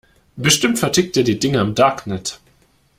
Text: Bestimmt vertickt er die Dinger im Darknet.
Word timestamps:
Bestimmt 0.35 0.79
vertickt 0.79 1.15
er 1.17 1.21
die 1.21 1.37
Dinger 1.37 1.61
im 1.61 1.75
Darknet. 1.75 2.39